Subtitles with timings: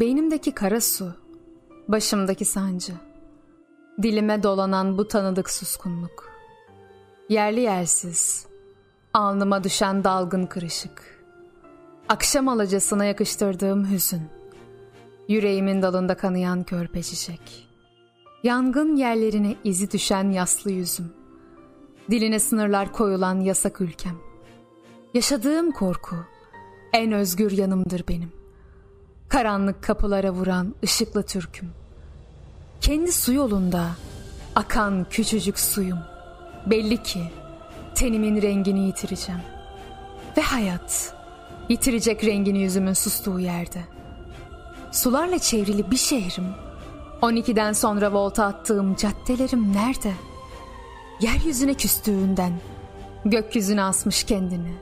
[0.00, 1.12] Beynimdeki kara su,
[1.88, 2.92] başımdaki sancı,
[4.02, 6.32] dilime dolanan bu tanıdık suskunluk,
[7.28, 8.46] yerli yersiz,
[9.14, 11.24] alnıma düşen dalgın kırışık,
[12.08, 14.22] akşam alacasına yakıştırdığım hüzün,
[15.28, 17.68] yüreğimin dalında kanayan körpe çiçek,
[18.42, 21.12] yangın yerlerine izi düşen yaslı yüzüm,
[22.10, 24.16] diline sınırlar koyulan yasak ülkem,
[25.14, 26.16] yaşadığım korku,
[26.92, 28.45] en özgür yanımdır benim.
[29.36, 31.70] Karanlık kapılara vuran ışıklı türküm.
[32.80, 33.86] Kendi su yolunda
[34.54, 35.98] akan küçücük suyum.
[36.66, 37.22] Belli ki
[37.94, 39.40] tenimin rengini yitireceğim.
[40.36, 41.14] Ve hayat
[41.68, 43.80] yitirecek rengini yüzümün sustuğu yerde.
[44.92, 46.48] Sularla çevrili bir şehrim.
[47.22, 50.12] 12'den sonra volta attığım caddelerim nerede?
[51.20, 52.52] Yeryüzüne küstüğünden
[53.24, 54.74] gökyüzüne asmış kendini.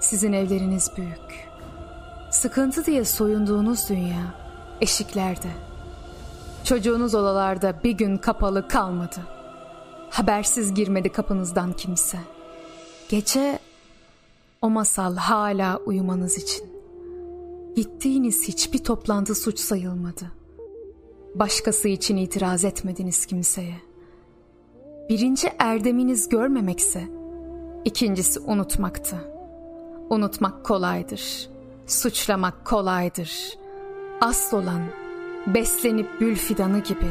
[0.00, 1.46] Sizin evleriniz büyük.
[2.46, 4.34] Sıkıntı diye soyunduğunuz dünya
[4.80, 5.48] eşiklerde.
[6.64, 9.20] Çocuğunuz odalarda bir gün kapalı kalmadı.
[10.10, 12.18] Habersiz girmedi kapınızdan kimse.
[13.08, 13.58] Gece
[14.62, 16.66] o masal hala uyumanız için.
[17.76, 20.32] Gittiğiniz hiçbir toplantı suç sayılmadı.
[21.34, 23.76] Başkası için itiraz etmediniz kimseye.
[25.08, 27.04] Birinci erdeminiz görmemekse,
[27.84, 29.16] ikincisi unutmaktı.
[30.10, 31.55] Unutmak kolaydır.''
[31.86, 33.58] Suçlamak kolaydır.
[34.20, 34.82] Asıl olan
[35.46, 37.10] beslenip gül fidanı gibi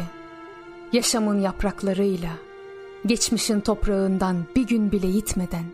[0.94, 2.30] yaşamın yapraklarıyla
[3.06, 5.66] geçmişin toprağından bir gün bile yitmeden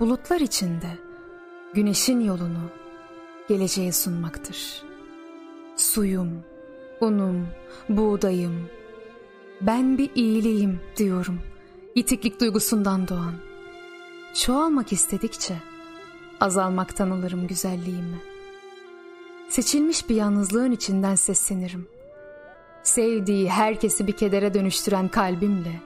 [0.00, 0.98] bulutlar içinde
[1.74, 2.70] güneşin yolunu
[3.48, 4.82] geleceğe sunmaktır.
[5.76, 6.42] Suyum,
[7.00, 7.46] unum,
[7.88, 8.68] buğdayım,
[9.60, 11.38] ben bir iyiliğim diyorum
[11.94, 13.34] itiklik duygusundan doğan.
[14.34, 15.69] Çoğalmak istedikçe
[16.40, 18.20] azalmaktan alırım güzelliğimi.
[19.48, 21.88] Seçilmiş bir yalnızlığın içinden seslenirim.
[22.82, 25.80] Sevdiği herkesi bir kedere dönüştüren kalbimle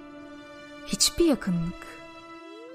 [0.86, 1.86] hiçbir yakınlık,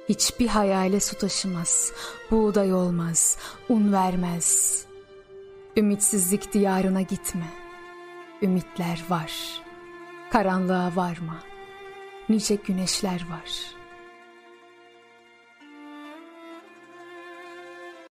[0.09, 1.91] hiçbir hayale su taşımaz,
[2.31, 3.37] buğday olmaz,
[3.69, 4.79] un vermez.
[5.77, 7.53] Ümitsizlik diyarına gitme.
[8.41, 9.61] Ümitler var.
[10.31, 11.43] Karanlığa varma.
[12.29, 13.78] Nice güneşler var.''